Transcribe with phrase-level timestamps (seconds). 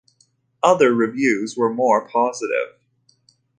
[0.63, 2.79] Other reviews were more positive.